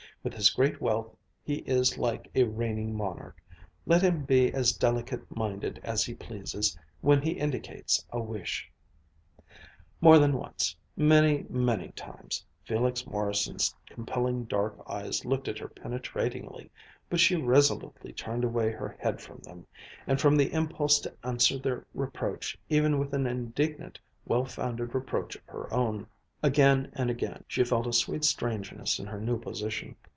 [0.23, 3.41] With his great wealth, he is like a reigning monarch
[3.87, 8.69] let him be as delicate minded as he pleases, when he indicates a wish"
[9.99, 16.69] More than once many, many times Felix Morrison's compelling dark eyes looked at her penetratingly,
[17.09, 19.65] but she resolutely turned away her head from them,
[20.05, 25.35] and from the impulse to answer their reproach even with an indignant, well founded reproach
[25.35, 26.05] of her own.
[26.43, 29.95] Again and again she felt a sweet strangeness in her new position.